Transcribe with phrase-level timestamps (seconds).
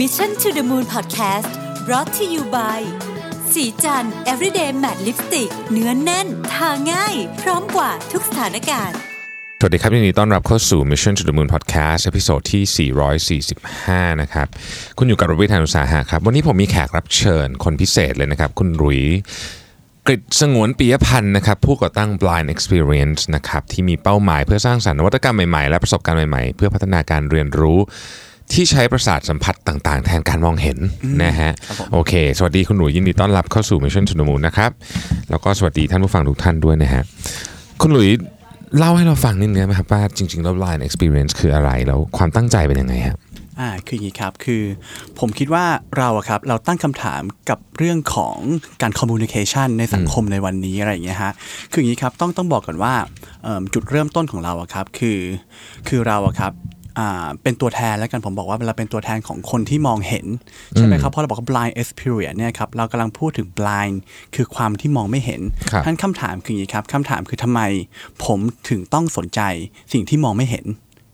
[0.00, 1.50] Mission to the Moon Podcast
[1.86, 2.80] brought to you by
[3.52, 8.98] สีจัน everyday matte lipstick เนื้อนแน่น ทาง่าย พร้อมกว่าทุกสถานการณ์
[9.60, 14.46] สวัสดีครับยินดีต้อนรับเข้าสู่ Mission to the Moon Podcast ตอนที่ 445 นะครับ
[14.98, 19.00] คุณอยู่กับรวิทยานุสาหะครับ วันนี้ผมมีแขกรับเชิญคนพิเศษเลยนะครับ คุณรุย
[20.06, 27.78] กฤษสงวนปียพันธ์นะครับผู้ก่อตั้ง Blind Experience นะครับที่มีเป้าหมายเพื่อสร้างสรรค์นวัตกรรมใหม่ๆ และประสบการณ์ใหม่ๆ เพื่อพัฒนาการเรียนรู้
[28.52, 30.78] ที่ใช้ประสาทสัมผัสต่าง ๆ แทนการมองเห็น
[31.24, 31.50] นะฮะ
[31.92, 34.70] โอเค สวัสดีคุณหนุ่ยยินดีต้อนรับเข้าสู่ Mission to the Moon นะครับ
[35.30, 37.02] แล้วก็สวัสดีท่านผู้ฟังทุกท่านด้วยนะฮะ
[37.80, 38.08] คุณหลุย
[38.78, 43.18] เล่าให้เราฟังนิดนึงได้ไหมครับว่าจริงๆแล้ว Blind Experience คืออะไรแล้วความตั้งใจเป็นยังไงครับ
[43.60, 44.62] อ่าคืออย่างนี้ครับคือ
[45.18, 45.64] ผมคิดว่า
[45.98, 48.36] เราอะครับเราตั้งคำถามกับเรื่องของ
[48.82, 51.32] การคอมมูนิเคชันในสังคมในวันนี้อะไรอย่างเงี้ยฮะ
[51.70, 52.94] คืออย่างนี้ครับต้องต้องบอกก่อนว่า
[53.42, 55.18] เอิ่มจุดเริ่มต้นของเราอะครับคือ
[55.88, 56.73] คือเราอะครับอ่า
[57.42, 60.26] เป็นตัวแทนแล้วกันผมบอกว่าเราเป็นตัวแทนของคนที่มองเห็น
[60.76, 63.96] ใช่ไหมครับ เพราะเราบอกว่า blind experience เนี่ยครับเรากำลังพูดถึง blind
[64.34, 65.40] คือความที่มองไม่เห็น
[65.72, 67.60] ครับท่านคำถามคืออย่างนี้ครับคำถามคือทำไม
[68.24, 68.38] ผม
[68.68, 69.40] ถึงต้องสนใจ
[69.92, 70.64] สิ่งที่มองไม่เห็น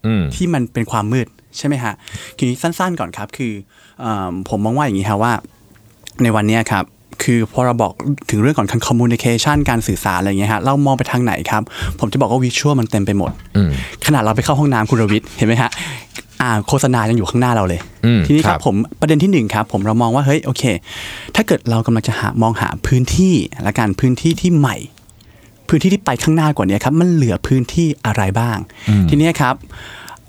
[0.05, 1.93] อืมที่มันเป็นความมืดใช่ไหมฮะ
[2.37, 3.53] ทีนี้สั้นๆก่อนครับคือ
[4.01, 5.33] เออผมมองว่าอย่างนี้ครับว่า
[6.23, 6.85] ในวันเนี้ยครับ
[7.23, 7.93] คือพอเราบอก
[8.29, 11.63] ถึงเรื่องของการคอมมูนิเคชันการสื่อสารอะไรอย่างเงี้ยฮะเรามองไปทางไหนครับ
[11.99, 13.69] ผมจะบอกว่าวิชวลมันเต็มไปหมดอืม
[14.05, 15.71] ขนาดเราไปเข้าห้องน้ำคุณรวิทย์เห็นไหมฮะ
[16.41, 20.63] อ่าโฆษณายังอยู่ข้างหน้าเราเลยอืมทีนี้คครัรับบผมประเด็นที่หนึ่งครับผมเรามองว่าเฮ้ยโอเค
[21.35, 24.77] ถ้าเกิดเรากำลังจะหามองหาพื้นที่และการพื้นที่ที่ใหม่
[25.69, 28.57] พื้นที่ที่ไปข้างหน้ากว่านี้ครับมันเหลือพื้นที่อะไรบ้าง
[29.09, 29.55] ทีเนี้ยครับ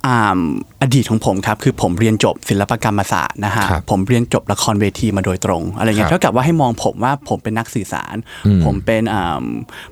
[0.06, 0.40] อ่า
[0.82, 8.14] อดีตของผมครับคือผมเรียนจบศิลปกรรมศาสตร์นะฮะครับผมเรียนจบละครเวทีมาโดยตรง อะไรเงี้ครัยบเท่ากับว่าให้มองผมว่าผมเป็นนักสื่อสาร
[8.64, 9.44] ผมเป็นอ่า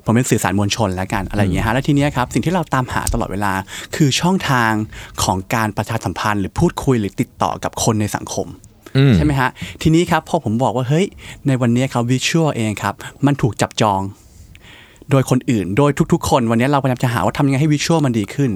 [0.04, 3.52] ผมเป็นสื่อสารมวลชนแล้วกันอะไรเงี้ยฮะแล้วทีเนี้ยครับสิ่งที่เราตามหาตลอดเวลา
[3.96, 4.72] คือช่องทาง
[5.22, 8.46] ของการประชาสัมพันธ์หรือพูดคุยหรือติดต่อกับคนในสังคม
[8.96, 9.50] อืมใช่ไหมฮะ
[9.82, 11.06] ทีนี้ครับพอผมบอกว่าเฮ้ย
[11.46, 12.94] ในวันนี้ครับวิชวลเองครับ
[13.26, 14.00] มันถูกจับจอง
[15.10, 18.50] โดยคนอื่น โดยทุก ๆ คนวันนี้เราพยายามจะหาว่าทำยังไงให้วิชวลมันดีขึ้น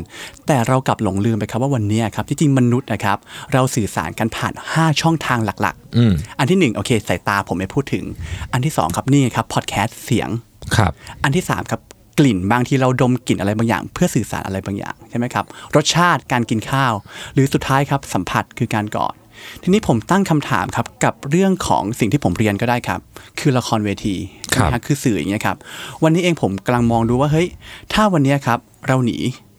[0.46, 3.18] แต่เรากลับหลงลืมไปครับว่าวันนี้ครับที่จริงมนุษย์นะครับ
[3.52, 8.04] เราสื่อสารกันผ่าน 5 ช่องทางหลักอืมๆอันที่ 1 โอเคสายตาผมไม่พูดถึง
[8.52, 10.28] อันที่ 2 ครับนี่ครับพอดแคสต์เสียง
[10.76, 10.92] ครับ
[11.24, 11.80] อันที่ 3 ครับ
[12.18, 15.44] กลิ่นบางทีเราดมกลิ่นอะไรบางอย่าง เพื่อสื่อสารอะไรบางอย่างใช่ไหมครับ
[15.76, 16.92] รสชาติการกินข้าว
[17.34, 19.14] หรือสุดท้ายครับสัมผัสคือการกอด
[19.62, 23.00] ทีนี้ผมตั้งคำถามครับกับเรื่องของสิ่งที่ผมเรียนก็ได้ครับ
[23.38, 24.16] คือละครเวที
[24.48, 25.56] ใช่ไหมครับคือสื่ออย่างเงี้ยครับ
[26.02, 27.48] วันนี้เองผมกำลังมองดูว่าเฮ้ย
[27.92, 29.18] ถ้าวันเนี้ยครับเราหนี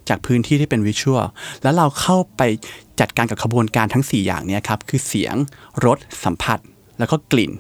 [0.10, 1.24] จากพื้นที่ที่เป็นวิชวล
[1.64, 2.42] แล้วเราเข้าไป
[3.00, 5.36] จัดการกับขบวนการทั้ง 4 อย่างเนี้ยครับ คือเสียง
[5.86, 6.60] รสสัมผัส
[7.00, 7.52] แล้วก็กลิ่น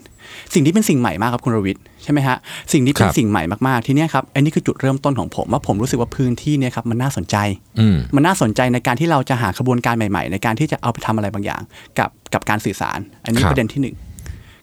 [0.54, 2.38] สิ่งที่เป็นสิ่งใหม่มากครับคุณรวิทย์ใช่ไหมฮะ
[2.74, 7.38] สิ่งที่เป็คนรับสิ่งใหม่มากๆทีเนี้ยครับอันนี้คือจุดเริ่มต้นของผมว่าผมรู้สึกว่าพื้นที่เนี่ยครับมันน่าสนใจ
[7.80, 11.62] อืมมันน่าสนใจในการที่เราจะหาขบวนการใหม่ ๆ ในการที่จะเอาไปทำอะไรบางอย่าง
[12.00, 13.96] กับกับการสื่อสาร อันนี้ครับประเด็นที่หนึ่ง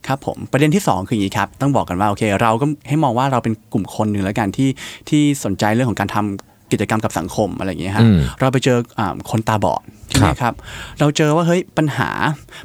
[0.07, 4.69] ครับผมประเด็นที่สองคืออย่างนี้ครับ ต้องบอกกันว่าโอเคเราก็ให้มองว่าเราเป็นกลุ่มคนหนึ่งแล้วกันที่
[5.09, 9.81] ที่สนใจเรื่องของการทำกิจกรรมกับสังคมอะไรอย่างเงี้ยฮะอืมเราไปเจออ่าคนตาบอด
[10.11, 10.55] ทีครับนี้ครับ
[11.01, 12.09] เราเจอว่าเฮ้ยปัญหา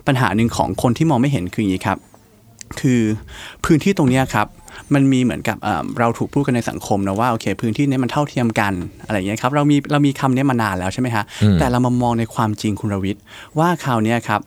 [0.08, 1.98] ปัญหาหนึ่งของคนที่มองไม่เห็นคืออย่างนี้ครับ
[2.82, 3.02] คือ
[3.66, 4.48] พื้นที่ตรงเนี้ยครับ
[4.94, 8.74] มันมีเหมือนกับเอ่อเราถูกพูดกันในสังคมนะว่าโอเค พื้นที่เนี้ยมันเท่าเทียมกัน
[9.06, 11.24] อะไรอย่างเงี้ยครับเรามีเรามีคำเนี้ยมานานแล้วใช่ไหมฮะ
[11.60, 13.24] แต่เรามามองในความจริงคุณรวิทย์
[13.60, 14.42] ว่าคราวเนี้ยครับ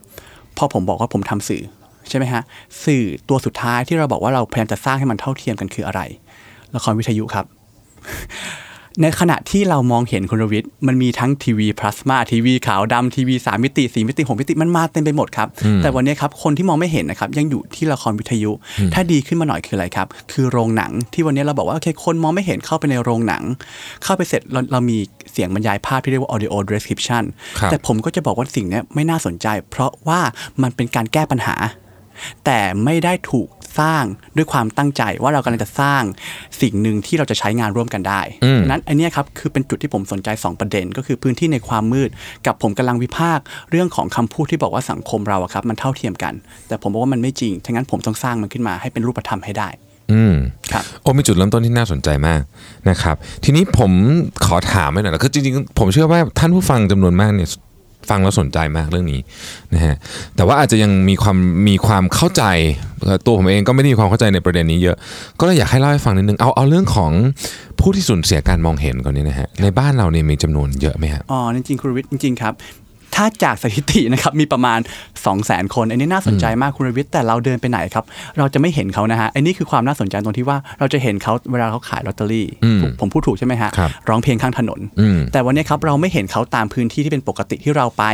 [0.56, 1.62] พอผมบอกว่าผมทำสื่อ
[2.08, 2.42] ใช่ไหมฮะ
[2.84, 6.00] สื่อตัวสุดท้ายที่เราบอกว่าเราพยายามจะสร้างให้มันเท่าเทียมกันคืออะไร
[6.74, 7.46] ละครวิทยุครับ
[9.02, 15.48] ในขณะที่เรามองเห็นคุณรวิทย์มันมีทั้งทีวีพลาสมาทีวีขาวดำทีวีสามมิติสี่มิติหกมิติมันมาเต็มไปหมดครับ
[15.82, 18.52] แต่วันนี้ครับคนที่มองไม่เห็นนะครับยังอยู่ที่ละครวิทยุ
[18.94, 23.42] ถ้าดีขึ้นมาหน่อยคืออะไรครับ คือโรงหนังที่วันนี้เราบอกว่าโอเคคนมองไม่เห็นเข้าไปในโรงหนัง
[24.04, 24.98] เข้าไปเสร็จเราเรามี
[25.32, 27.24] เสียงบรรยายภาพที่เรียกว่า audio description
[27.58, 30.20] ครับแต่ผมก็จะบอกว่าสิ่งเนี้ยไม่น่าสนใจ เพราะว่า
[30.62, 31.56] มันเป็นการแก้ปัญหา
[32.44, 33.48] แต่ไม่ได้ถูก
[33.78, 34.04] สร้าง
[34.36, 36.02] ด้วยความตั้งใจว่าเรากำลังจะสร้าง
[36.60, 42.10] สิ่งหนึ่งที่เราจะใช้งานร่วมกันได้อืมนั้นอันเนี้ยครับคือเป็นจุดที่ผมสนใจ 2 ประเด็น ก็คือพื้นที่ในความมืด
[42.46, 46.34] กับผมกำลังวิพากษ์เรื่องของคำพูดที่บอกว่าสังคมเราอะครับมันเท่าเทียมกัน
[46.68, 49.68] แต่ผมบอกว่ามันไม่จริงฉะนั้นผมต้องสร้างมันขึ้นมาให้เป็นรูปธรรมให้ได้
[50.12, 50.34] อืม
[50.72, 52.40] ครับโอ้มีจุดเริ่มต้นที่น่าสนใจมาก
[52.90, 53.92] นะครับ ทีนี้ผม
[54.46, 57.48] ขอถามไปหน่อยนะคือจริงๆ ผมเชื่อว่าท่านผู้ฟังจำนวนมากเนี่ย
[58.08, 59.20] ฟังแล้วสนใจมากเรื่องนี้
[59.74, 59.94] นะฮะ
[60.36, 61.36] แต่ว่าอาจจะยังมีความ
[61.68, 62.44] มีความเข้าใจ
[63.26, 64.96] ตัวผมเองก็ไม่ได้มีความเข้าใจในประเด็นนี้เยอะ
[65.40, 67.12] ก็เลยอยากให้เล่าให้ฟังนิดนึงเอาเอาเรื่องของ
[67.80, 72.54] ผู้ที่สูญเสียการมองเห็นก่อนนี้นะฮะในบ้านเราเนี่ยมีจำนวนเยอะไหมครับอ๋อจริงๆคุณวิทย์จริงๆครับ
[73.20, 74.78] ถ้าจากสถิตินะครับมีประมาณ
[75.24, 78.04] 2 0 0 0 0 0 คน อันนี้น่าสนใจมากคุณรวิทย์แต่เราเดินไปไหนครับ
[78.38, 88.04] เราจะไม่เห็นเขานะฮะอันนี้คือความน่าสนใจตรงที่ว่าเราจะเห็นเขาเวลาเขาขายลอตเตอรี่อืมผมผมพูดถูกใช่ไหมฮะครับร้องเพลงข้างถนนอืมแต่วันนี้ครับเราไม่เห็นเขาตามพื้นที่ที่เป็นปกติที่เราไป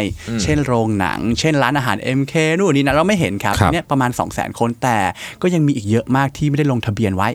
[0.42, 4.98] เช่นโรงหนัง เช่นร้านอาหาร MK นู่นนี่นะเราไม่เห็นครับครับเนี่ยประมาณ 2 0 0 0 0 0 คนแต่
[5.42, 7.28] ก็ยังมีอีกเยอะมากที่ไม่ได้ลงทะเบียนไว้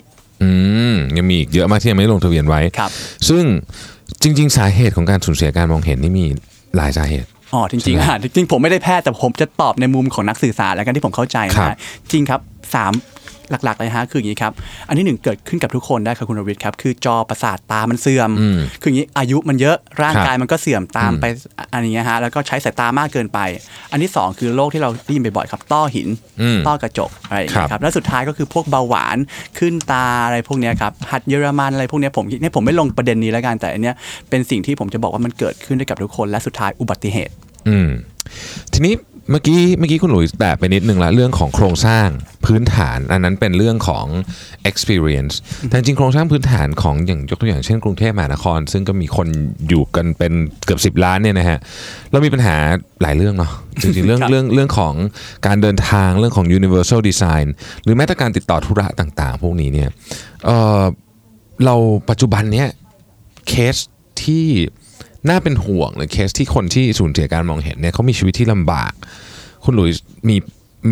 [0.43, 0.49] อื
[0.93, 2.91] มยังมีอีกเยอะมากที่ยังไม่ได้ลงทะเบียนไว้ครับ
[3.29, 3.43] ซึ่ง
[4.21, 6.25] จริง ๆ สาเหตุของการสูญเสียการมองเห็นนี่มี
[6.75, 11.77] หลายสาเหตุ อ๋อจริงๆอะจริงๆผมไม่ได้แพทย์แต่ผมจะตอบในมุมของนักสื่อสารแล้วกันที่ผมเข้าใจครันะบฮะ
[12.11, 12.41] จริงครับ
[12.75, 12.93] สาม
[13.51, 14.53] หลักๆเลยฮะคืออย่างนี้ครับ
[14.87, 21.25] อันที่หนึ่งเกิดขึ้นกับทุกคนได้ครับคุณรวิทย์ครับคือจอประสาทตามันเสื่อมอืมคืออย่างนี้อายุมันเยอะร่างครับกายมันก็เสื่อมตามไป
[21.73, 23.39] อันนี้ฮะแล้วก็ใช้สายตามากเกินไป
[23.91, 26.07] อันที่สองคือโรคที่เราได้ยินบ่อยๆครับต้อหิน
[26.41, 29.17] อืมต้อกระจกอะไรอย่างเงี้ครัยบครับแล้วสุดท้ายก็คือพวกเบาหวาน
[29.59, 33.95] ขึ้นตาอะไรพวกเนี้ยครับหัดเยอรมันอะไรพวกเนี้ยผมเนี่ยผมไม่ลงประเด็นนี้แล้วกันแต่อันเนี้ย
[34.29, 37.33] เป็นสิ่งที่ผมจะบอกว่ามันเกิดขึ้นได้กับทุกคนและสุดท้ายอุบัติเหตุ
[37.69, 37.89] อืม
[38.73, 38.93] ทีนี้
[39.29, 42.07] เมื่อกี้เมื่อกี้คุณหลุยส์แตะไปนิดนึงละเรื่องของโครงสร้าง
[42.45, 44.05] พื้นฐาน อันนั้นเป็นเรื่องของ
[44.69, 45.35] experience
[45.67, 49.27] แต่จริงๆโครงสร้างพื้นฐานของอย่างยกตัวอย่างเช่นกรุงเทพมหานคร ซึ่งก็มีคน
[49.69, 50.33] อยู่กันเป็น
[50.65, 51.59] เกือบ 10 ล้านเนี่ยนะฮะ
[52.11, 52.55] เรามีปัญหา
[53.01, 53.51] หลายเรื่องเนาะ
[53.81, 54.93] จริงๆเรื่องครับเรื่องเรื่องของ
[55.47, 57.47] การเดินทางเรื่องของ universal design
[57.83, 59.89] หรือแม้แต่การติดต่อธุระต่างๆ พวกนี้เนี่ย
[60.45, 60.83] เอ่อ
[61.65, 61.75] เรา
[62.09, 62.67] ปัจจุบันเนี้ย
[63.47, 63.75] เคส
[64.23, 64.45] ที่
[65.27, 68.91] น่าเป็นห่วงหรือเคสที่คนที่สูญเสียการมองเห็นเนี่ยเขามีชีวิตที่ลำบาก
[69.63, 70.35] คุณหลุยส์มี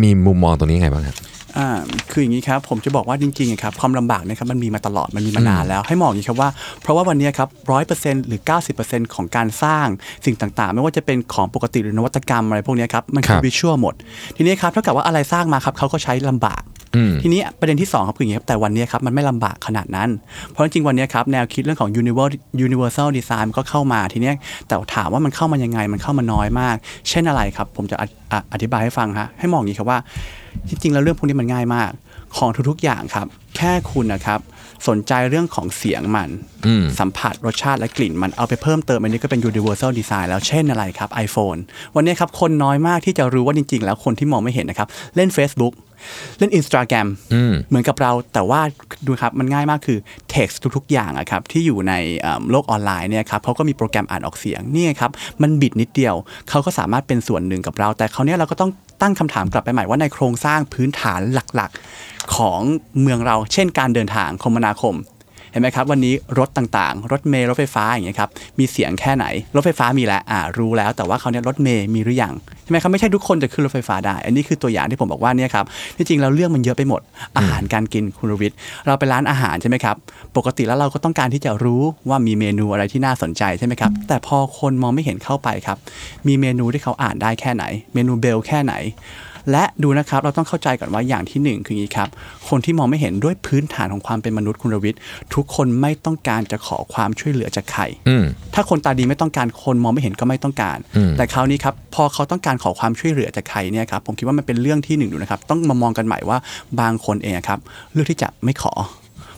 [0.02, 1.16] มีมุมมองตรงนี้ยังไงบ้างครับ
[1.58, 1.68] อ่า
[2.10, 6.50] คืออย่างนี้ครับผมจะบอกว่าจริงๆอะครับความลำบากเนะครับมันมีมาตลอดมันมีมานานแล้วให้มองอย่างนี้ครับว่า
[6.82, 8.40] เพราะว่าวันนี้ครับร้อยเปอร์เซ็นต์หรือ
[8.78, 9.86] 90%ของการสร้าง
[10.24, 13.94] สิ่งต่างๆ ไม่ว่าจะเป็นของปกติหรือนวัตกรรมอะไรพวกเนี้ยครับมันคืคอรับวิชวลหมด
[14.36, 16.79] ทีนี้ครับเท่ากับว่าอะไรสร้างมาครับเขาก็ใช้ลำบากอืม
[17.22, 20.08] ทีนี้ประเด็นที่2ครับคืออย่างนี้ครับแต่วันนี้ครับมันไม่ลำบากขนาดนั้น
[20.50, 26.76] เพราะจริงๆวันนี้ครับแนวคิดเรื่องของ universal universal design มันก็เข้ามาทีเนี้ยแต่ถามว่ามันเข้ามายังไงมันเข้ามาน้อยมาก
[27.08, 29.98] เช่นอะไรครับ ผมจะออะอธิบายให้ฟังฮะให้มองอย่างนี้ครับว่า
[30.68, 31.90] ที่จริงแล้วเรื่องพวกนี้มันง่ายมาก
[32.36, 33.26] ของทุกๆอย่างครับ
[33.56, 34.40] แค่คุณนะครับ
[34.88, 36.30] สนใจเรื่องของเสียงมัน
[36.66, 41.58] อืมสัมผัสรสชาติและกลิ่นมันเอาไปเพิ่มเติมอันนี้ก็เป็น universal design แล้วเช่นอะไรครับ iPhone
[41.96, 45.74] วันนี้ครับคนน้อยมากที่จะรู้ว่าจริง ๆ แล้วคนที่มองไม่เห็นนะครับ เล่น Facebook
[46.38, 48.60] เล่น Instagram อืมเหมือนกับเราแต่ว่า
[49.06, 49.98] ดูครับมันง่ายมากคือ
[50.34, 55.10] text ทุกๆ อย่างอะครับที่อยู่ในเอ่อโลกออนไลน์เนี่ยครับเขาก็มีโปรแกรมอ่านออกเสียงนี่ไงครับ
[55.42, 56.14] มันบิดนิดเดียว
[56.48, 58.70] เขาก็สามารถเป็นส่วนหนึ่งกับเรา แต่เขาวเนี้ยเราก็ต้อง
[59.02, 62.60] ตั้งคำถามกลับไปใหม่ว่าในโครงสร้างพื้นฐานหลักๆ ของ
[63.00, 64.94] เมืองเรา เช่นการเดินทางคมนาคม
[65.50, 75.64] เห็นไหมครับ วันนี้รถต่างๆ รถเมล์รถไฟฟ้าอย่างเงี้ยครับมีเสียงแค่ไหน รถไฟฟ้ามีแล้วอ่ารู้แล้ว แต่ว่าเขาวเนี่ยรถเมล์มีหรือยังใช่ไหมครับไม่ใช่ทุกคนจะขึ้นรถไฟฟ้าได้ อันนี้คือตัวอย่างที่ผมบอกว่าเนี่ยครับ
[75.96, 77.00] ที่จริงแล้วเรื่องมันเยอะไปหมด
[77.36, 78.56] อาหารการกินคุณรวิทย์
[78.86, 79.96] เราไปร้านอาหารใช่ไหมครับ
[80.36, 85.78] ปกติแล้วเราก็ต้องการที่จะรู้ว่ามีเมนูอะไรที่น่าสนใจใช่ไหมครับแต่พอคนมองไม่เห็นเข้าไปครับ
[86.26, 87.64] มีเมนูที่เขาอ่านได้แค่ไหน
[87.94, 88.74] เมนูเบลแค่ไหน
[89.50, 92.08] และดูนะครับเราต้องเข้าใจก่อนว่าอย่างที่หนึ่งคืออย่างนี้ครับ
[92.48, 95.00] คนที่มองไม่เห็นด้วยพื้นฐานของความเป็นมนุษย์คุณรวิทย์
[95.34, 98.24] ทุกคนไม่ต้องการจะขอความช่วยเหลือจากใครอืม
[98.54, 106.38] ถ้าคนตาดีไม่ต้องการคนมองไม่เห็นก็ไม่ต้องการอืมแต่คราวนี้ครับพอเขาต้องการขอความช่วยเหลือจากใครเนี่ยครับผมคิดว่ามันเป็นเรื่องที่หนึ่งดูนะครับต้องมามองกันใหม่ว่า
[106.80, 107.58] บางคนเองอะครับ
[107.92, 108.72] เลือกที่จะไม่ขอ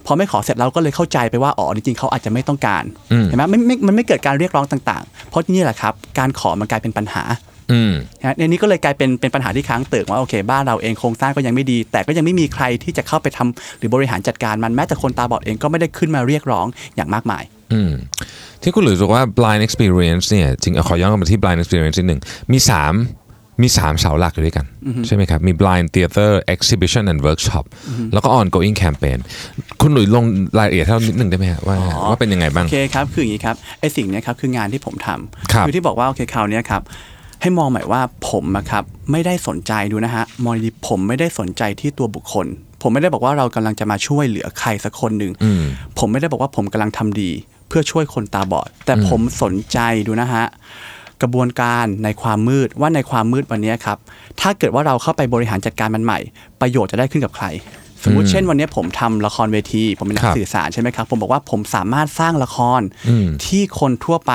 [0.07, 7.52] พอไม่ขอเสร็จเราก็เลยเข้าใจไปว่าอ๋อจริงๆเขาอาจจะไม่ต้องการอืมเห็นไหมไม่ไม่มันไม่เกิดการเรียกร้องต่างๆ เพราะนี่แหละครับ การขอมันกลายเป็นปัญหาอืมนะฮะ
[8.39, 16.67] ในนี้ก็เลยกลายเป็นเป็นปัญหาที่ค้างเติ่งว่าโอเค บ้านเราเองโครงสร้างก็ยังไม่ดี แต่ก็ยังไม่มีใครที่จะเข้าไปทำหรือบริหารจัดการมันแม้แต่คนตาบอดเองก็ไม่ได้ขึ้นมาเรียกร้อง
[16.97, 17.43] อย่างมากมาย
[17.73, 17.93] อืม
[18.63, 22.21] ที่คุณหลุยส์บอกว่า blind experience เนี่ยจริงๆขอย้อนกลับมาที่ blind experience นิดหนึ่ง
[22.53, 22.95] มีสาม
[23.63, 24.67] มีสามเสาหลักอยู่ด้วยกัน
[25.07, 27.65] ใช่ไหมครับ มี blind theater exhibition and workshop
[28.13, 29.19] แล้วก็ ongoing campaign
[29.81, 30.25] คุณหลุยส์ลง
[30.59, 31.77] รายละเอียดให้เรานิดหนึ่งได้ไหมฮะว่า
[32.11, 36.83] ว่าเป็นยังไงบ้าง โอเคครับ คืออย่างนี้ครับไอ้สิ่งเนี้ยครับคืองานที่ผมทำครับอที่บอกว่าโอเคคราวเนี้ยครับ
[37.43, 42.47] ให้มองหมายว่าผมอะครับไม่ได้สนใจดูนะฮะมองดีๆผมไม่ได้สนใจที่ตัวบุคคล
[42.83, 45.63] ผมไม่ได้บอกว่าเรากำลังจะมาช่วยเหลือใครสักคนหนึ่งอืม
[45.99, 47.31] ผมไม่ได้บอกว่าผมกำลังทำดี
[47.69, 50.45] เพื่อช่วยคนตาบอด แต่ผมสนใจดูนะฮะ
[51.23, 53.99] กระบวนการในความมืดว่าในความมืดวันเนี้ยครับ
[54.41, 56.19] ถ้าเกิดว่าเราเข้าไปบริหารจัดการมันใหม่
[56.61, 57.47] ประโยชน์จะได้ขึ้นกับใคร
[58.05, 64.33] สมมุติเช่นวันนี้ผมทำละครเวที ผมเป็นนัครักบสื่อสารใช่ไหมครับ ผมบอกว่าผมสามารถสร้างละครอืมที่คนทั่วไป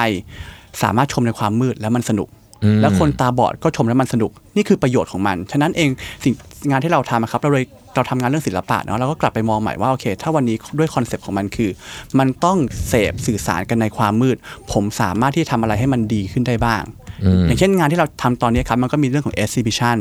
[0.84, 2.37] สามารถชมในความมืดแล้วมันสนุกอืม
[2.82, 5.90] แล้วคนตาบอดก็ชมแล้วมันสนุก นี่คือประโยชน์ของมัน ฉะนั้นเอง
[6.24, 6.34] สิ่ง
[6.70, 11.70] งานที่เราทำอะครับเราเลยเราทำงานเรื่องศิลปะเนาะเราก็กลับไปมองใหม่ว่าโอเค ถ้าวันนี้ด้วยคอนเซปต์ของมันคือ
[12.20, 14.38] มันต้องเสพสื่อสารกันในความมืด
[14.72, 16.84] ผมสามารถที่จะทำอะไรให้มันดีขึ้นได้บ้าง
[17.48, 19.98] อย่างเช่นงานที่เราทำตอนนี้ครับมันก็มีเรื่องของ exhibition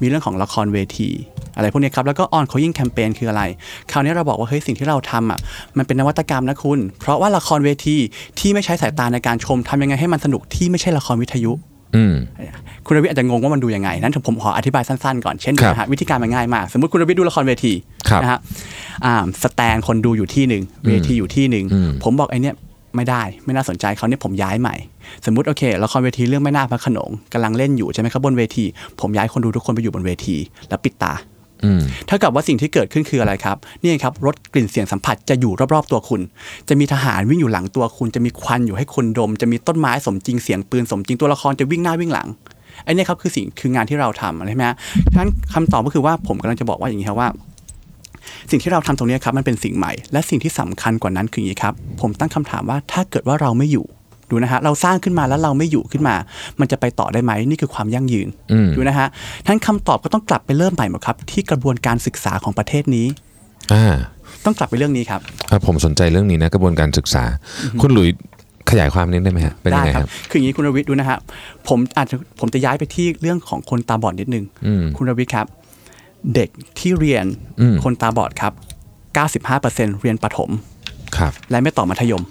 [0.00, 1.10] มีเรื่องของละครเวที
[1.56, 3.42] อะไรพวกนี้ครับแล้วก็ on calling campaign คืออะไร
[3.90, 5.38] คราวนี้เราบอกว่าเฮ้ยสิ่งที่เราทำอะ
[5.76, 7.96] มันเป็นนวัตกรรมนะคุณ เพราะว่าละครเวที
[8.38, 11.69] ที่ไม่ใช้สายตาในการชมทำยังไงให้มันสนุกที่ไม่ใช่ละครวิทยุอืม
[12.86, 17.72] คุณรวิทย์อาจจะงงว่ามันดูยังไง นั้นผมขออธิบายสั้นๆก่อนเช่นครับนะฮะวิธีการมันง่ายมาก สมมติคุณรวิทย์ดูละครเวที
[18.08, 18.38] ครับนะฮะ
[19.04, 22.54] อ่าสแตนคนดูอยู่ที่หนึ่งเวทีอยู่ที่หนึ่งอืมผมบอกไอ้เนี่ย
[22.96, 24.74] ไม่ได้ไม่น่าสนใจเขาเนี่ยผมย้ายใหม่
[25.26, 28.64] สมมติโอเคละครเวทีเรื่องไม่น่าพระโขนงกำลังเล่นอยู่ใช่ไหมครับบนเวที
[29.00, 30.36] ผมย้ายคนดูทุกคนไปอยู่บนเวที
[30.68, 31.29] แล้วปิดตาอืม
[32.06, 36.20] เท่ากับว่าสิ่งที่เกิดขึ้นคืออะไรครับนี่ครับรถกลิ่นเสียงสัมผัสจะอยู่รอบๆตัวคุณ
[36.68, 42.28] จะมีทหารวิ่งอยู่หลังตัวคุณ จะมีควันอยู่ให้คุณดม จะมีต้นไม้สมจริงเสียงปืนสมจริงตัวละครจะวิ่งหน้าวิ่งหลัง
[42.84, 44.76] ไอ้นี่ครับคือสิ่งคืองานที่เราทำใช่ไหมฮะ
[45.12, 47.28] ฉะนั้นคำตอบก็คือว่าผมกำลังจะบอกว่าอย่างนี้ครับว่า
[48.50, 53.86] สิ่งที่เราทำตรงนี้ครับมันเป็นสิ่งใหม่ และสิ่งที่สำคัญกว่านั้นคืออย่างนี้ครับ ผมตั้งคำถามว่าถ้าเกิดว่าเราไม่อยู่
[54.30, 56.14] ดูนะฮะเราสร้างขึ้นมาแล้วเราไม่อยู่ขึ้นมา
[56.60, 59.08] มันจะไปต่อได้ไหมนี่คือความยั่งยืนอืมดูนะฮะ
[59.46, 63.06] ท่านคำตอบก็ต้องกลับไปเริ่มใหม่หมดครับ ที่กระบวนการศึกษาของประเทศนี้
[63.72, 63.84] อ่า
[64.44, 65.20] ต้องกลับไปเรื่องนี้ครับ
[65.50, 67.24] อะผมสนใจเรื่องนี้นะกระบวนการศึกษา
[67.80, 68.08] คุณหลุย
[68.70, 71.18] ขยายความนิดได้ไหมฮะเป็นยังไงครับ คืออย่างนี้คุณรวิทย์ดูนะฮะ
[71.68, 75.46] ผมอาจจะผมจะย้ายไปที่เรื่องของคนตาบอดนิดนึงอืมคุณรวิทย์ครับ
[76.34, 77.26] เด็กที่เรียน
[77.60, 78.52] อืมคนตาบอดครับ
[79.22, 80.50] 95%เรียนประถม
[81.16, 82.22] ครับ และไม่ต่อมัธยม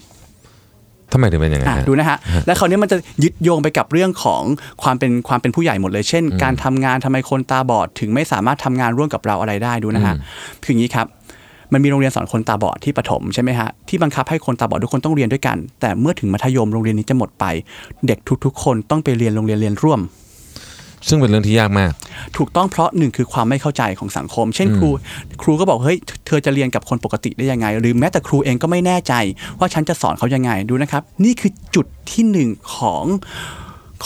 [1.13, 4.41] ทำไมถึงเป็นอย่างนั้นอะฮะดูนะฮะ และคราวนี้มันจะยึดโยงไปกับเรื่องของ
[4.83, 10.15] ความเป็นความเป็นผู้ใหญ่หมดเลย เช่น การทำงานทำไมคนตาบอด ถึงไม่สามารถทำงานร่วมกับเราอะไรได้ดูนะฮะ
[10.63, 11.07] คืออย่างนี้ครับ
[11.73, 17.45] มันมีโรงเรียนสอนคนตาบอดที่ประถมใช่ไหมฮะ ที่บังคับให้คนตาบอดทุกคนต้องเรียนด้วยกัน แต่เมื่อถึงมัธยมโรงเรียนนี้จะหมดไป
[18.07, 20.01] เด็กทุกๆ คนต้องไปเรียนโรงเรียนเรียนร่วม
[21.07, 21.91] ซึ่งเป็นเรื่องที่ยากมาก
[22.37, 24.89] ถูกต้องเพราะหนึ่งคือความไม่เข้าใจของสังคม เช่นครู
[25.41, 25.99] ครูก็บอกเฮ้ย
[26.29, 29.13] เธอจะเรียนกับคนปกติได้ยังไง หรือแม้แต่ครูเองก็ไม่แน่ใจ
[29.59, 33.05] ว่าฉันจะสอนเขายังไงดูนะครับ นี่คือจุดที่หนึ่งของ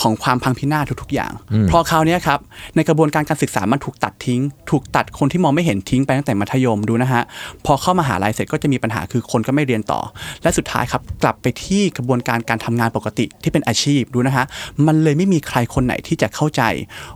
[0.00, 1.32] ของความพังพินาศทุก ๆ อย่าง
[1.68, 2.38] เพราะคราวเนี้ยครับ
[2.76, 7.22] ในกระบวนการการศึกษามันถูกตัดทิ้ง ถูกตัดคนที่มองไม่เห็นทิ้งไปตั้งแต่มัธยมดูนะฮะ
[7.66, 10.00] พอเข้ามาหาลัยเสร็จก็จะมีปัญหาคือคนก็ไม่เรียนต่อ
[10.42, 14.44] และสุดท้ายครับกลับไปที่กระบวนการการทำงานปกติที่เป็นอาชีพดูนะฮะ
[14.86, 16.62] มันเลยไม่มีใครคนไหนที่จะเข้าใจ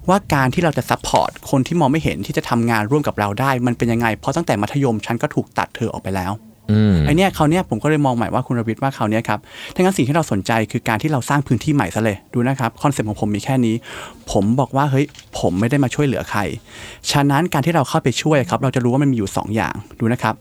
[0.08, 6.57] ว่าการที่เราจะ support คนที่มองไม่เห็นที่จะทำงานร่วมกับเราได้ มันเป็นยังไงเพราะตั้งแต่มัธยมฉันก็ถูกตัดเธอออกไปแล้วอืม
[7.06, 9.40] ไอเนี้ยคราวเนี้ยผมก็เลยมองใหม่ว่าคุณรวิทย์ว่าคราวเนี้ยครับ
[9.74, 13.74] ทั้งนั้นสิ่งที่เราสนใจคือการที่เราสร้างพื้นที่ใหม่ซะเลยดูนะครับ concept ของผมมีแค่นี้
[14.32, 15.06] ผมบอกว่าเฮ้ย
[15.38, 16.40] ผมไม่ได้มาช่วยเหลือใคร
[17.10, 20.34] ฉะนั้นการที่เราเข้าไปช่วยครับเราจะรู้ว่ามันมีอยู่ 2 อย่างดูนะครับ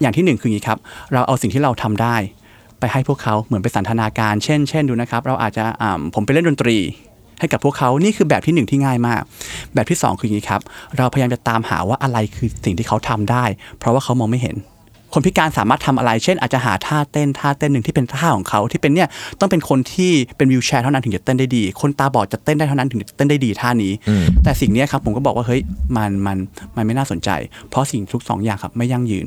[0.00, 0.78] อย่างที่หนึ่งคืออย่างนี้ครับ
[1.12, 2.16] เราเอาสิ่งที่เราทำได้
[2.80, 5.64] ไปให้พวกเขาเหมือนไปสันทนาการ เช่น เช่นดูนะครับ เราอาจจะ
[6.14, 6.76] ผมไปเล่นดนตรี
[7.40, 9.22] ให้กับพวกเขานี่คือแบบที่หนึ่งที่ง่ายมาก
[9.74, 10.60] แบบที่สองคืออย่างนี้ครับ
[10.96, 13.44] เราพยายามจะตามหาว่าอะไรคือสิ่งที่เขาทำได้
[13.78, 14.56] เพราะว่าเขามองไม่เห็น
[15.12, 19.08] คนพิการสามารถทำอะไร เช่นอาจจะหาท่าเต้นท่าเต้นหนึ่งที่เป็นท่าของเขาที่เป็นเนี่ย
[19.40, 23.92] ต้องเป็นคนที่เป็นวิวแชร์เท่านั้นถึงจะเต้นได้ดี คนตาบอดจะเต้นได้เท่านั้นถึงจะเต้นได้ดีท่านี้
[24.44, 25.60] แต่สิ่งเนี้ยครับผมก็บอกว่าเฮ้ย
[25.96, 26.38] มันมัน
[26.76, 27.30] มันไม่น่าสนใจ
[27.70, 29.26] เพราะสิ่งทุกสองอย่างครับไม่ยั่งยืน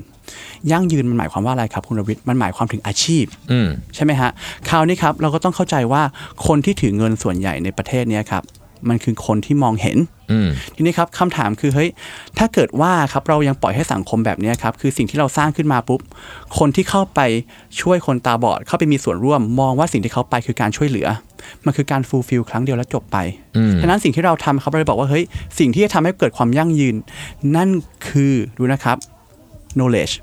[0.72, 4.32] ยั่งยืนมันหมายความว่าอะไรครับคุณรวิทย์มันหมายความถึงอาชีพอืมใช่ไหมฮะ
[4.70, 6.02] คราวนี้ครับเราก็ต้องเข้าใจว่า
[6.48, 8.44] คนที่ถือเงินส่วนใหญ่ในประเทศเนี้ยครับ
[8.90, 9.98] มันคือคนที่มองเห็น
[10.32, 11.90] อืมทีนี้ครับคำถามคือเฮ้ย
[12.38, 16.02] ถ้าเกิดว่าครับเรายังปล่อยให้สังคมแบบเนี้ยครับคือสิ่งที่เราสร้างขึ้นมาปุ๊บ
[16.58, 17.20] คนที่เข้าไป
[17.82, 21.08] ช่วยคนตาบอด เข้าไปมีส่วนร่วม มองว่าสิ่งที่เขาไปคือการช่วยเหลือ
[21.66, 23.18] มันคือการฟูลฟิลครั้งเดียวแล้วจบไป
[23.58, 25.24] อืมฉะนั้นสิ่งที่เราทำครับเราเลยบอกว่าเฮ้ย
[25.60, 26.96] สิ่งที่จะทำให้เกิดความยั่งยืน
[27.56, 27.70] นั่น
[28.08, 28.98] คือดูนะครับ
[29.78, 30.16] knowledge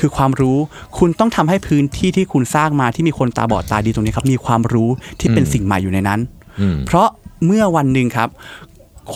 [0.00, 0.58] คือความรู้
[0.98, 4.90] คุณต้องทำให้พื้นที่ที่คุณสร้างมาที่มีคนตาบอดตาดีตรงนี้ครับ มีความรู้
[5.20, 6.20] ที่เป็นสิ่งใหม่อยู่ในนั้น
[6.60, 7.08] อืมเพราะ
[7.46, 8.28] เมื่อวันหนึ่งครับ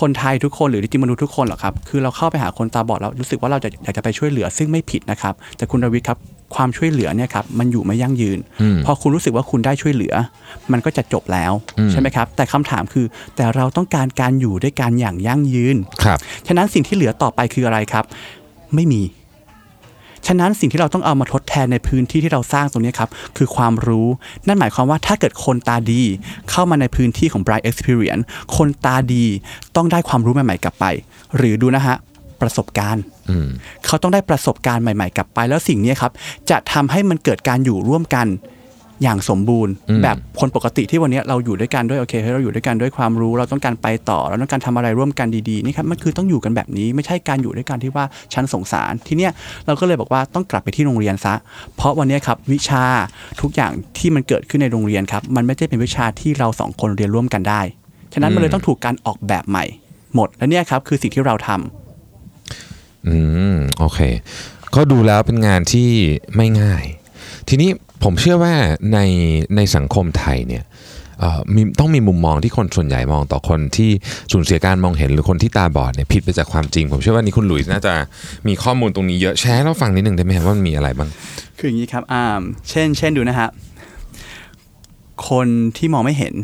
[0.00, 6.18] คนไทยทุกคนหรือจริงๆมนุษย์ทุกคนหรอกครับคือเราเข้าไปหาคนตาบอดแล้วรู้สึกว่าเราจะอยากจะไปช่วยเหลือซึ่งไม่ผิดนะครับแต่คุณรวิทย์ครับ
[6.54, 10.14] ความช่วยเหลือเนี่ยครับมันอยู่ไม่ยั่งยืนอืมพอคุณรู้สึกว่าคุณได้ช่วยเหลือ
[10.72, 18.04] มันก็จะจบแล้วอืมใช่ไหมครับ แต่คำถามคือแต่เราต้องการการอยู่ด้วยกันอย่างยั่งยืนครับฉะนั้นสิ่งที่เหลือต่อไปคืออะไรครับ
[18.74, 19.02] ไม่มี
[20.26, 24.08] ฉะนั้นสิ่งที่เราต้องเอามาทดแทนในพื้นที่ที่เราสร้างตรงนี้ครับ คือความรู้
[24.46, 26.02] นั่นหมายความว่าถ้าเกิดคนตาดี
[26.50, 28.24] เข้ามาในพื้นที่ของ Bright Experience
[28.56, 29.24] คนตาดี
[29.76, 30.84] ต้องได้ความรู้ใหม่ๆกลับไป
[31.36, 31.96] หรือดูนะฮะ
[32.40, 33.48] ประสบการณ์อืม
[33.86, 36.12] เขาต้องได้ประสบการณ์ใหม่ ๆ กลับไป แล้วสิ่งนี้ครับ
[36.50, 38.26] จะทำให้มันเกิดการอยู่ร่วมกัน
[39.02, 49.32] อย่างสมบูรณ์อืมแบบคนปกติที่วันนี้เราอยู่ด้วยกันด้วยโอเคเฮ้ยเราอยู่ด้วยกันด้วยความรู้ เราต้องการไปต่อเราต้องการทำอะไรร่วมกันดีๆนี่ครับมันคือต้องอยู่กันแบบนี้ ไม่ใช่การอยู่ด้วยกันที่ว่าฉันสงสารทีเนี้ย
[49.66, 51.34] เราก็เลยบอกว่าต้องกลับไปที่โรงเรียนซะ
[51.76, 52.84] เพราะวันนี้ครับวิชา
[53.40, 57.60] ทุกอย่างที่มันเกิดขึ้นในโรงเรียนครับมันไม่ใช่เป็นวิชาที่เราสองคนเรียนร่วมกันได้
[58.12, 59.64] ฉะนั้นมันเลยต้องถูกการออกแบบใหม่
[60.14, 63.16] หมดและเนี่ยครับคือสิ่งที่เราทำอื
[63.54, 63.98] มโอเค
[64.74, 65.88] ก็ดูแล้วเป็นงานที่
[66.36, 66.84] ไม่ง่าย
[67.48, 67.70] ทีนี้
[68.04, 68.54] ผมเชื่อว่า
[68.92, 68.98] ใน
[69.56, 70.64] ในสังคมไทยเนี่ย
[71.20, 73.90] เอ่อมีต้องมีมุมมองที่คนส่วนใหญ่มองต่อคนที่
[74.32, 77.94] สูญเสียการมองเห็นหรือคนที่ตาบอดเนี่ยผิดไปจากความจริง ผมเชื่อว่านี่คุณหลุยส์น่าจะ
[78.48, 81.08] มีข้อมูลตรงนี้เยอะแชร์ให้เราฟังนิดหนึ่งได้ไหมครับว่ามันมีอะไรบ้าง
[81.58, 82.24] คืออย่างนี้ครับอ่า
[82.70, 83.48] เช่น เช่นดูนะฮะ
[85.28, 85.46] คน
[85.76, 86.34] ที่มองไม่เห็น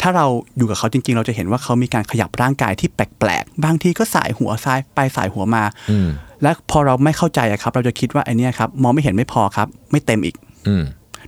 [0.00, 6.08] ถ้าเราอยู่กับเขาจริง ๆ เราจะเห็นว่าเขามีการขยับร่างกายที่แปลกๆบางทีก็สายหัวซ้ายไปสายหัวมาอืม
[6.42, 10.47] และพอเราไม่เข้าใจอะครับ เราจะคิดว่าไอเนี้ยครับมองไม่เห็นไม่พอครับ ไม่เต็มอีกอืม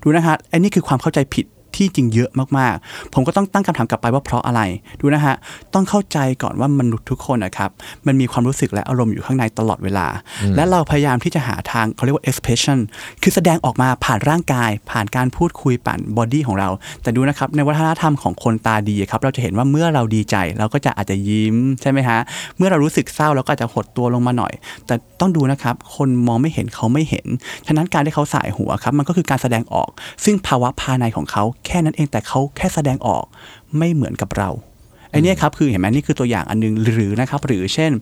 [0.03, 1.47] ดูนะฮะไอ้นี่คือความเข้าใจผิด
[1.81, 4.61] ที่จริงเยอะมากๆ ผมก็ต้องตั้งคำถามกลับไปว่าเพราะอะไร
[5.01, 5.35] ดูนะฮะ
[5.75, 7.71] ต้องเข้าใจก่อนว่ามนุษย์ทุกคนนะครับ
[8.07, 10.07] มันมีความรู้สึกและอารมณ์อยู่ข้างในตลอดเวลา
[10.57, 12.79] และเราพยายามที่จะหาทางเขาเรียกว่า expression
[13.23, 16.69] คือแสดงออกมาผ่านร่างกาย ผ่านการพูดคุยผ่านบอดี้ของเรา
[17.03, 22.19] แต่ดูนะครับในวัฒนธรรมของคนตาดีครับเราจะเห็นว่าเมื่อเราดีใจเราก็จะอาจจะยิ้มใช่ไหมฮะ
[22.57, 24.53] เมื่อเรารู้สึกเศร้าเราก็อาจจะหดตัวลงมาหน่อย
[24.87, 27.27] แต่ต้องดูนะครับคนมองไม่เห็นเขาไม่เห็น
[27.67, 29.89] ฉะนั้นการที่เขาสายหัวครับมันก็คือการแสดงออก
[30.25, 33.25] ซึ่งภาวะภายในของเขาแค่นั้นเองแต่เขาแค่แสดงออก
[33.79, 34.51] ไม่เหมือนกับเรา
[35.11, 37.93] ไอ้เนี่ยครับคือเห็นไหมนี่คือตัวอย่างอันหนึงหรือนะครับหรือเช่น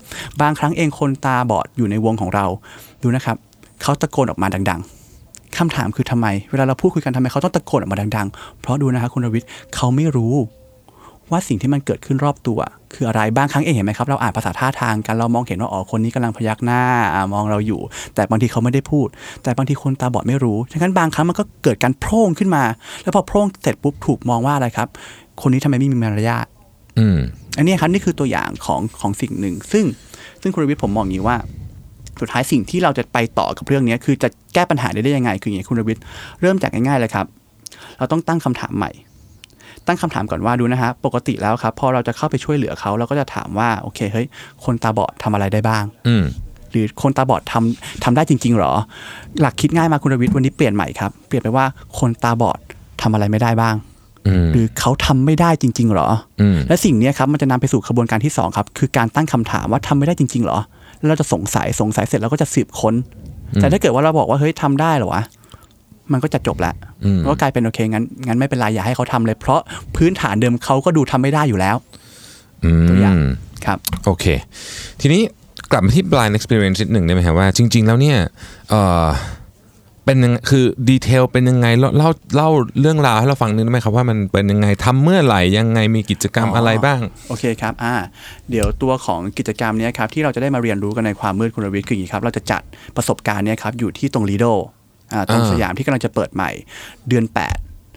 [0.41, 2.47] บางครั้งเองคนตาบอดอยู่ในวงของเรา
[3.03, 3.37] ดูนะครับ
[3.83, 4.81] เขาตะโกนออกมาดัง
[5.19, 10.35] ๆคำถามคือทำไม เวลาเราพูดคุยกันทำไมเขาต้องตะโกนออกมาดัง ๆ เพราะดูนะครับคุณรวิทย์เขาไม่รู้
[11.31, 12.59] ว่าสิ่งที่มันเกิดขึ้นรอบตัว
[12.95, 16.83] คืออะไรบางครั้งเองเห็นไหมครับเราอ่านภาษาท่าทางกันเรามองเห็นว่าอ๋อคนนี้กำลังพยักหน้า
[17.15, 17.81] อ่ามองเราอยู่
[18.15, 19.09] แต่บางทีเขาไม่ได้พูด
[19.43, 22.63] แต่บางทีคนตาบอดไม่รู้ฉะนั้นบางครั้งมันก็เกิดการโพร่งขึ้นมา
[23.03, 24.89] แล้วพอโพร่งเสร็จปุ๊บถูกมองว่าอะไรครับ
[25.43, 26.47] คนนี้ทำไมไม่มีมารยาท
[26.99, 27.19] อืม
[27.57, 29.85] อันนี้ครับนี่คือตัวอย่างของของสิ่งหนึ่ง ซึ่ง
[30.43, 31.37] ซึ่งคุณรวิทย์ผมมองอย่างนี้ว่า
[32.21, 36.03] สุดท้ายสิ่งที่เราจะไปต่อกับเรื่องนี้คือจะแก้ปัญหาได้ได้ยังไง คืออย่างนี้คุณรวิทย์
[36.41, 37.27] เริ่มจากง่ายๆเลยครับ
[37.99, 38.91] เราต้องตั้งคำถามใหม่
[39.87, 44.27] ตั้งคำถามก่อนว่าดูนะฮะปกติแล้วครับพอเราจะเข้าไปช่วยเหลือเขาเราก็จะถามว่าโอเคเฮ้ย
[44.65, 46.25] คนตาบอดทำอะไรได้บ้างอืม
[46.71, 48.73] หรือคนตาบอดทำทำได้จริง ๆหรอ
[49.41, 51.65] หลักคิดง่ายมากคุณรวิทย์วันนี้เปลี่ยนใหม่ครับเปลี่ยนไปว่า
[51.99, 52.59] คนตาบอด
[53.03, 53.75] ทำอะไรไม่ได้บ้าง
[54.27, 56.09] อืมหรือเขาทำไม่ได้จริง ๆ หรอ
[56.41, 60.59] อืมและสิ่งเนี้ยครับมันจะนำไปสู่กระบวนการที่สองครับคือการตั้งคำถามว่าทำไม่ได้จริงๆเหรอ
[60.99, 62.95] แล้วเราจะสงสัยสงสัยเสร็จเราก็จะสืบค้น
[63.55, 65.23] แต่ถ้าเกิดว่าเราบอกว่าเฮ้ยทำได้เหรอวะ
[66.13, 66.73] มันก็จะจบละ
[67.05, 69.61] อืมก็กลายเป็นโอเคงั้นงั้นไม่เป็นไรอย่าให้เขาทำเลย เพราะ
[69.97, 71.77] พื้นฐานเดิมเขาก็ดูทำไม่ได้อยู่แล้ว
[72.65, 73.25] อืตัวอย่างม
[73.65, 74.25] ครับโอเค
[75.01, 75.23] ทีนี้
[75.73, 78.17] กลับมาที่ blind experience นิดหนึ่งได้ไหมครับว่าจริง ๆ แล้วเนี่ย
[78.69, 78.75] เอ
[79.05, 79.07] อ
[80.05, 82.51] เป็นยังคือดีเทลเป็นยังไงเล่าเล่าเล่า
[82.81, 87.95] เรื่องราวให้เราฟังนึงได้ไหมครับว่ามันเป็นยังไงทำเมื่อไหร่ยังไงมีกิจกรรมอ๋อออะไรบ้าง โอเคครับอ่า
[88.51, 92.63] เดี๋ยวตัวของกิจกรรมเนี้ยครับที่เราจะได้มาเรียนรู้กันในความมืดคุณรวิทย์คืออย่างนี้ครับเราจะจัด
[92.97, 94.78] ประสบการณ์เนี้ยครับอยู่ที่ตรงลีโดอ่า
[95.31, 96.51] ตรงอ่าสยามที่กำลังจะเปิดใหม่
[97.09, 97.37] เดือน 8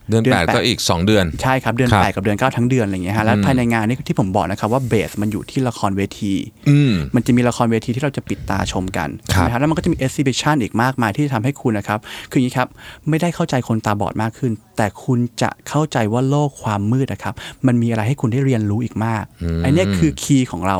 [0.10, 6.34] เดือนเดือนแปดแปดก็อีก 2 เดือน ใช่ครับ เดือนครับ8กับเดือน 9 ทั้งเดือนอะไรอย่างเงี้ยฮะแล้วภายในงานนี้ที่ผมบอกนะครับว่าเบสมันอยู่ที่ละครเวที
[6.70, 12.00] อืมมันจะมีละครเวทีที่เราจะปิดตาชมกันครับนะครับแล้วมันก็จะมี exhibition อีกมากมายที่จะทำให้คุณนะครับ
[12.32, 12.68] คืออย่างนี้ครับ
[13.10, 17.34] ไม่ได้เข้าใจคนตาบอดมากขึ้น แต่คุณจะเข้าใจว่าโลกความมืดนะครับ
[17.68, 19.24] มันมีอะไรให้คุณได้เรียนรู้อีกมาก
[19.64, 20.78] อันเนี้ยคือคีย์ของเรา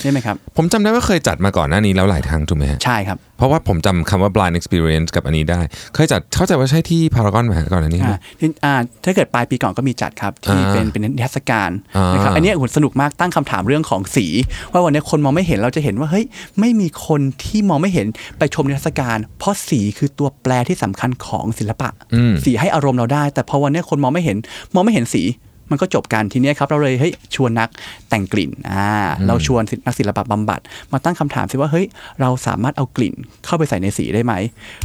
[0.00, 5.60] ใช่ไหมครับ ผมจำได้ว่าเคยจัดมาก่อนหน้านี้แล้วหลายครั้งถูกไหมฮะใช่ครับ เพราะว่าผมจำคำว่า blind experience กับอันนี้ได้
[5.94, 14.26] เคยจัดเข้าใจว่าใช่ที่พารากอนไหมฮะก่อนอันนี้ไหมอ่าที่อ่าถ้าเกิดปลายปีก่อนก็มีจัดครับ ที่อ่าเป็นเป็นนิทรรศการอ่านนะครับอันเนี้ยโหสนุกมากตั้งคำถามเรื่องของสี
[14.72, 16.24] ว่าวันนี้คนมองไม่เห็นเราจะเห็นว่าเฮ้ย
[16.60, 18.06] ไม่มีคนที่มองไม่เห็น
[18.38, 24.36] ไปชมนิทรรศการ เพราะสีคือตัวแปรที่สำคัญของศิลปะอืมสีให้อารมณ์เราได้ แต่พอวันนี้คนมองไม่เห็น
[24.74, 25.24] มองไม่เห็นสี
[25.70, 27.68] มันก็จบกันทีเนี้ยครับเราเลยเฮ้ยชวนนัก
[28.08, 28.86] แต่งกลิ่นอ่า
[29.26, 30.60] เราชวนนักศิลปะบำบัด
[30.92, 31.86] มาตั้งคำถามสิว่าเฮ้ย
[32.20, 34.34] เราสามารถเอากลิ่นเข้าไปใส่ในสีได้ไหม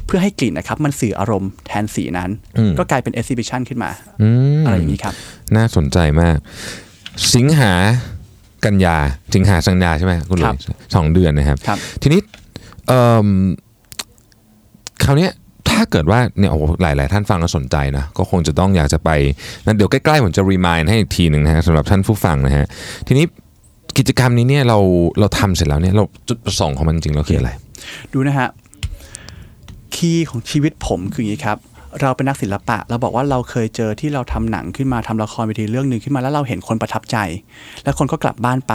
[0.05, 5.13] เพื่อให้กลิ่นนะครับมันสื่ออารมณ์แทนสีนั้นอืมก็กลายเป็น exhibition ขึ้นมาอืมอะไรอย่างนี้ครับ
[5.55, 6.37] น่าสนใจมาก
[7.35, 7.73] สิงหา
[8.65, 8.97] กันยา
[9.35, 10.57] สิงหาสังยาใช่ไหมคุณลุครัยบ
[10.95, 12.21] สองเดือนนะครับครับทีนี้
[12.87, 13.27] เอิ่ม
[15.03, 15.31] คราวเนี้ย
[15.69, 19.09] ถ้าเกิดว่าเนี่ยโอ้โหหลาย ๆ ท่านฟังแล้วสนใจนะ ก็คงจะต้องอยากจะไป
[19.65, 22.65] นั่นเดี๋ยวใกล้ ๆ ผมจะรีมายให้อีกทีหนึ่งนะฮะสำหรับท่านผู้ฟังนะฮะ
[23.07, 23.25] ทีนี้
[23.97, 24.77] กิจกรรมนี้เนี่ยเรา
[25.19, 27.49] เราทำเสร็จแล้วเนี่ยเราจุดประสงค์ของมันจริงๆแล้วคืออะไร
[28.13, 28.49] ดูนะฮะ
[29.95, 31.57] คีย์ของชีวิตผมคืออย่างนี้ครับ
[32.01, 37.17] เราเป็นนักศิลปะ เราบอกว่าเราเคยเจอที่เราทำหนังขึ้นมาทำละครเวทีเรื่องหนึ่งขึ้นมาแล้วเราเห็นคนประทับใจ
[37.83, 38.73] แล้วคนก็กลับบ้านไป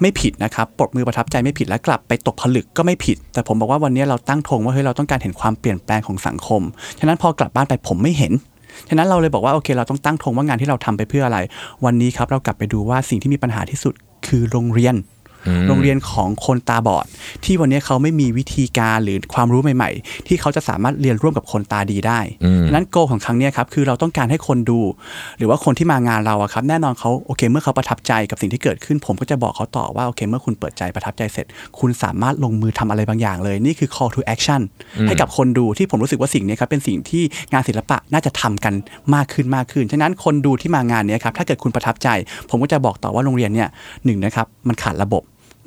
[0.00, 6.62] ไม่ผิดนะครับปรบมือประทับใจไม่ผิดแล้วกลับไปตกผลึกก็ไม่ผิด แต่ผมบอกว่าวันนี้เราตั้งธงว่าเฮ้ยเราต้องการเห็นความเปลี่ยนแปลงของสังคม
[6.98, 8.32] ฉะนั้นพอกลับบ้านไปผมไม่เห็น
[8.88, 11.38] ฉะนั้นเราเลยบอกว่าโอเค เราต้องตั้งธงว่างานที่เราทำไปเพื่ออะไร
[11.84, 13.94] วันนี้ครับเรากลับไปดูว่าสิ่งที่มีปัญหาที่สุด
[14.26, 14.94] คือโรงเรียน
[15.68, 17.06] โรงเรียนของคนตาบอด
[17.44, 24.80] ที่วันนี้เขาไม่มีวิธีการหรือความรู้ใหม่ ๆ ที่เขาจะสามารถเรียนร่วมกับคนตาดีได้อืมดังนั้นโกของครั้งเนี้ยครับคือเราต้องการให้คนดู
[25.38, 31.46] หรือว่าคนที่มางานเราอะครับแน่นอนเขาโอเค เมื่อเขาประทับใจกับสิ่งที่เกิดขึ้น ผมก็จะบอกเขาต่อว่าโอเค เมื่อคุณเปิดใจประทับใจเสร็จ
[31.78, 34.60] คุณสามารถลงมือทำอะไรบางอย่างเลย นี่คือ call to action
[35.06, 38.74] ให้กับคนดูที่ผมรู้สึกว่าสิ่งนี้ครับเป็นสิ่งที่งานศิลปะน่าจะทำกัน
[39.14, 42.08] มากขึ้นมากขึ้น ฉะนั้นคนดูที่มางานเนี้ยครับถ้าเกิดคุณประทับใจ
[42.50, 43.68] ผมก็จะบอกต่อว่าโรงเรียนเนี่ย
[44.04, 45.22] หนึ่งนะครับมันขาดระบบ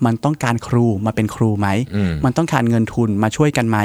[0.05, 3.79] มันต้องการครูมาเป็นครูไหมอืมมันต้องการเงินทุนมาช่วยกันไหม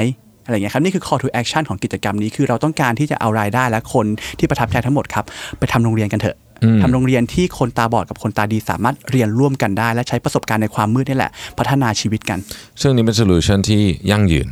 [0.45, 4.05] อะไรอย่างเงี้ยครับนี่คือ call to action ของกิจกรรมนี้คือเราต้องการที่จะเอารายได้และคน
[4.39, 5.25] ที่ประทับใจทั้งหมดครับ
[5.59, 6.37] ไปทำโรงเรียนกันเถอะ
[6.81, 12.39] ทำโรงเรียนที่คนตาบอดกับคนตาดีสามารถเรียนร่วมกันได้ และใช้ประสบการณ์ในความมืดนี่แหละ พัฒนาชีวิตกัน
[12.81, 14.47] ซึ่งนี้เป็น solution ที่ยั่งยืน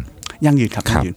[0.46, 1.16] ยั่งยืนครับคยั่งยืนครับ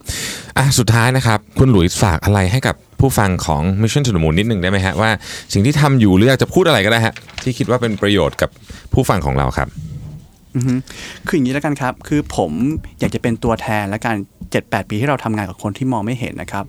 [0.57, 5.09] อะสุดท้ายนะครับ คุณหลุยส์ฝากอะไรให้กับผู้ฟังของ Mission to the Moon นิดหนึ่งได้ไหมฮะว่า
[5.53, 8.49] สิ่งที่ทำอยู่หรืออยากจะพูดอะไรก็ได้ฮะที่คิดว่าเป็นประโยชน์กับ
[8.93, 9.94] ผู้ฟังของเราครับอือฮึ
[11.27, 12.51] คืออย่างนี้แล้วกันครับ คือผม
[12.99, 14.17] อยากจะเป็นตัวแทนและการ
[14.53, 16.65] 7-8 ปีที่เราทำงานกับคนที่มองไม่เห็นนะครับ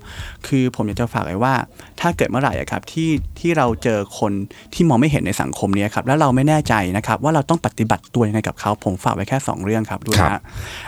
[0.46, 1.54] คือผมอยากจะฝากไว้ว่า
[2.00, 4.32] ถ้าเกิดเมื่อไหร่อะครับที่ที่เราเจอคน
[4.74, 10.40] ที่มองไม่เห็นในสังคมเนี้ยครับ แล้วเราไม่แน่ใจนะครับ ว่าเราต้องปฏิบัติตัวยังไงกับเขา ผมฝากไว้แค่ 2 เรื่องครับดูครันะบฮะ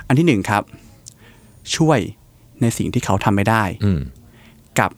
[0.07, 0.63] อันที่หนึ่งครับ
[1.77, 1.99] ช่วย
[2.61, 4.01] ในสิ่งที่เขาทำไม่ได้อืม
[4.79, 4.91] กับ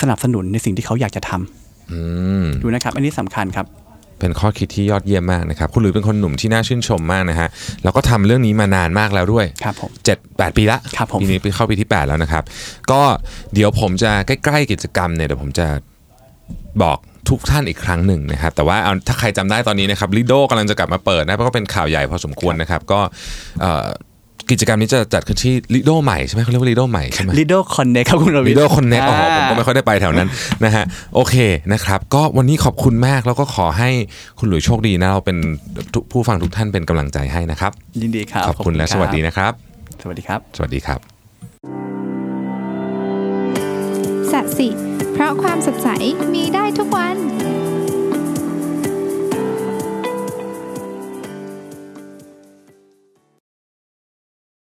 [0.00, 2.00] สนับสนุนในสิ่งที่เขาอยากจะทำอื
[2.42, 3.66] มดูนะครับ อันนี้สำคัญครับ
[4.18, 7.48] เป็นข้อคิดที่ยอดเยี่ยมมากนะครับ คุณหลุยเป็นคนหนุ่มที่น่าชื่นชมมากนะฮะ
[7.84, 12.44] แล้วก็ทำเรื่องนี้มานานมากแล้วด้วยครับผมเจ็ดแปดปีละครับผมปีนี้ไปเข้าปีที่ 8 แล้วนะครับ
[12.90, 13.00] ก็
[13.54, 15.66] เดี๋ยวผมจะใกล้ๆกิจกรรมเนี่ยเดี๋ยวผมจะ
[16.82, 16.98] บอก
[17.28, 23.00] ทุกท่านอีกครั้งหนึ่งนะครับ แต่ว่าเอาถ้าใครจำได้ตอนนี้นะครับลิโดกำลังจะกลับมาเปิดนะเพราะก็เป็นข่าวใหญ่พอสมควรนะครับ ก็
[23.60, 23.86] เอ่อ
[24.50, 30.28] กิจกรรมนี้จะจัดขึ้นที่ลิโดใหม่ใช่ไหมเขาเรียกว่าลิโดใหม่ใช่ไหม Lido Connect ครับคุณรวิวิทดีย์โอคอนเน็กโอ้โหผมก็ไม่ค่อยได้ไปแถวนั้น
[30.64, 31.34] นะฮะโอเค
[31.72, 33.90] นะครับ ก็วันนี้ขอบคุณมากแล้วก็ขอให้
[34.38, 35.36] คุณหลุยโชคดีนะเราเป็น
[35.94, 39.52] ทุกผู้ฟังทุกท่านเป็นกำลังใจให้นะครับ ยินดีครับขอบคุณและรัสวัสดีนะครับ
[40.02, 41.00] สวัสดีครับ สวัสดีครับ
[44.32, 44.68] สัสิ
[45.14, 45.88] เพราะความสดใส
[46.34, 47.16] มีได้ทุกวัน